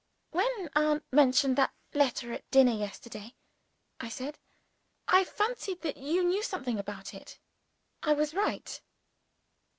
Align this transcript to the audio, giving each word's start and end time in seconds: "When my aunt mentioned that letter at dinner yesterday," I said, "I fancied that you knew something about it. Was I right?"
"When 0.31 0.49
my 0.63 0.69
aunt 0.81 1.03
mentioned 1.11 1.57
that 1.57 1.75
letter 1.93 2.33
at 2.33 2.49
dinner 2.49 2.71
yesterday," 2.71 3.35
I 3.99 4.09
said, 4.09 4.39
"I 5.07 5.23
fancied 5.23 5.83
that 5.83 5.97
you 5.97 6.23
knew 6.23 6.41
something 6.41 6.79
about 6.79 7.13
it. 7.13 7.37
Was 8.03 8.33
I 8.33 8.37
right?" 8.37 8.81